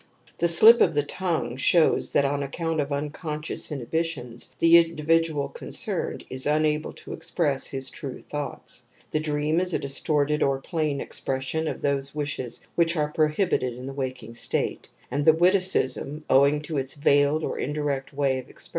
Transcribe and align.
The 0.39 0.47
slip 0.47 0.81
of 0.81 0.95
the 0.95 1.03
tongue 1.03 1.57
shows 1.57 2.09
that 2.13 2.25
on 2.25 2.41
account 2.41 2.79
of 2.81 2.91
unconscious 2.91 3.71
inhibitions 3.71 4.49
the 4.57 4.75
indi 4.79 5.03
vidual 5.03 5.53
concerned 5.53 6.25
is 6.27 6.47
unable 6.47 6.91
to 6.93 7.13
express 7.13 7.67
his 7.67 7.91
true 7.91 8.19
thoughts; 8.19 8.83
thec^ream 9.13 9.59
is 9.59 9.75
a 9.75 9.77
distorted 9.77 10.41
or 10.41 10.57
plain 10.59 10.99
expression 10.99 11.67
of 11.67 11.83
those 11.83 12.15
wishes 12.15 12.61
which 12.73 12.95
are 12.95 13.09
prohibited 13.13 13.75
in 13.75 13.85
the 13.85 13.93
waking 13.93 14.33
states, 14.33 14.89
and 15.11 15.23
the 15.23 15.33
witticism, 15.33 16.23
owing 16.31 16.63
to 16.63 16.79
its 16.79 16.95
veiled 16.95 17.43
or 17.43 17.59
indirect 17.59 17.59
way 17.59 17.59
of 17.59 17.69
expression, 17.69 17.99
* 17.99 17.99
The 17.99 17.99
Paychopaihology 17.99 17.99
of 17.99 17.99
Everyday 17.99 17.99
Life, 17.99 18.45
translated 18.47 18.55
by 18.55 18.59
A. 18.59 18.69